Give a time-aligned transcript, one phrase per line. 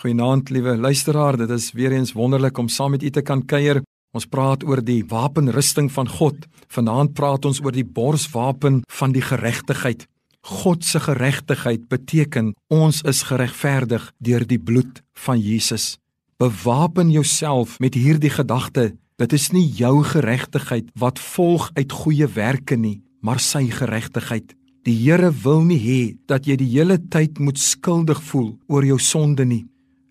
[0.00, 1.36] Goeienaand, liewe luisteraar.
[1.36, 3.82] Dit is weer eens wonderlik om saam met u te kan kuier.
[4.16, 6.46] Ons praat oor die wapenrusting van God.
[6.72, 10.06] Vanaand praat ons oor die borswapen van die geregtigheid.
[10.40, 15.98] God se geregtigheid beteken ons is geregverdig deur die bloed van Jesus.
[16.40, 18.94] Bewapen jouself met hierdie gedagte.
[19.20, 24.56] Dit is nie jou geregtigheid wat volg uit goeie werke nie, maar sy geregtigheid.
[24.88, 28.96] Die Here wil nie hê dat jy die hele tyd moet skuldig voel oor jou
[28.96, 29.66] sonde nie.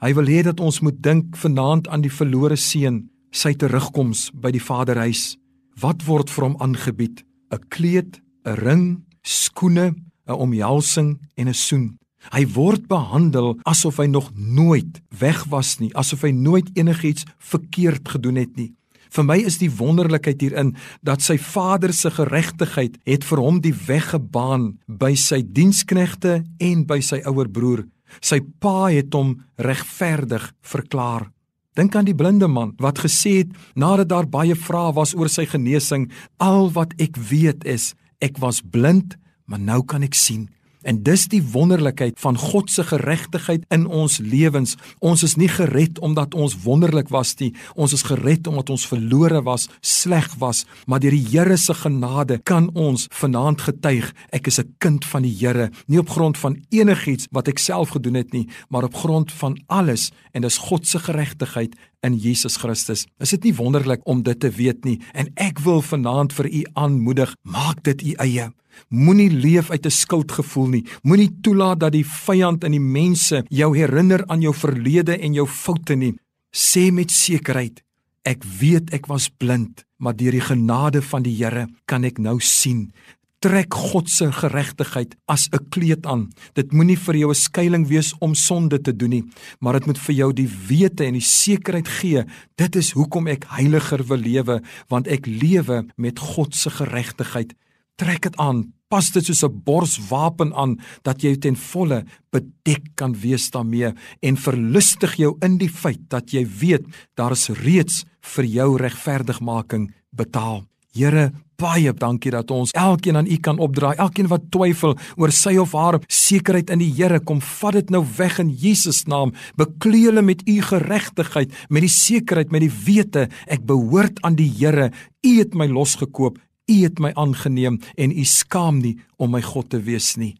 [0.00, 4.48] Hy wil hê dat ons moet dink vanaand aan die verlore seun, sy terugkoms by
[4.54, 5.34] die Vaderhuis.
[5.76, 7.20] Wat word vir hom aangebied?
[7.52, 8.86] 'n Kleed, 'n ring,
[9.22, 9.92] skoene,
[10.26, 11.98] 'n omhelsing en 'n soen.
[12.32, 18.08] Hy word behandel asof hy nog nooit weg was nie, asof hy nooit enigiets verkeerd
[18.08, 18.72] gedoen het nie.
[19.10, 23.74] Vir my is die wonderlikheid hierin dat sy Vader se geregtigheid het vir hom die
[23.86, 27.84] weg gebaan by sy diensknegte en by sy ouer broer.
[28.20, 31.30] Sy pa het hom regverdig verklaar.
[31.78, 35.46] Dink aan die blinde man wat gesê het nadat daar baie vrae was oor sy
[35.46, 36.10] genesing,
[36.42, 39.16] al wat ek weet is ek was blind,
[39.46, 40.48] maar nou kan ek sien.
[40.82, 44.76] En dis die wonderlikheid van God se geregtigheid in ons lewens.
[44.98, 47.52] Ons is nie gered omdat ons wonderlik was nie.
[47.74, 52.40] Ons is gered omdat ons verlore was, sleg was, maar deur die Here se genade
[52.44, 56.56] kan ons vanaand getuig ek is 'n kind van die Here, nie op grond van
[56.70, 60.86] enigiets wat ek self gedoen het nie, maar op grond van alles en dis God
[60.86, 63.06] se geregtigheid in Jesus Christus.
[63.18, 65.00] Is dit nie wonderlik om dit te weet nie?
[65.12, 68.52] En ek wil vanaand vir u aanmoedig, maak dit u eie.
[68.88, 70.84] Moenie leef uit 'n skuldgevoel nie.
[71.02, 75.46] Moenie toelaat dat die vyand en die mense jou herinner aan jou verlede en jou
[75.46, 76.14] foute nie.
[76.50, 77.82] Sê met sekerheid:
[78.22, 82.40] Ek weet ek was blind, maar deur die genade van die Here kan ek nou
[82.40, 82.92] sien
[83.40, 86.28] trek God se geregtigheid as 'n kleed aan.
[86.54, 89.24] Dit moenie vir jou 'n skuilings wees om sonde te doen nie,
[89.60, 92.24] maar dit moet vir jou die wete en die sekerheid gee.
[92.56, 97.54] Dit is hoekom ek heiliger wil lewe, want ek lewe met God se geregtigheid.
[98.00, 98.62] Trek dit aan.
[98.88, 104.36] Pas dit soos 'n borswapen aan dat jy ten volle bedek kan wees daarmee en
[104.36, 106.84] verlustig jou in die feit dat jy weet
[107.14, 110.64] daar is reeds vir jou regverdigmaking betaal.
[110.94, 113.96] Here, baie dankie dat ons elkeen aan U kan opdraai.
[113.96, 118.04] Elkeen wat twyfel oor sy of haar sekerheid in die Here, kom vat dit nou
[118.16, 119.32] weg in Jesus naam.
[119.56, 124.50] Bekleë hulle met U geregtigheid, met die sekerheid, met die wete ek behoort aan die
[124.58, 124.90] Here.
[125.22, 126.38] U het my losgekoop.
[126.70, 130.36] U het my aangeneem en U skaam nie om my God te wees nie.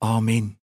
[0.00, 0.54] Amen.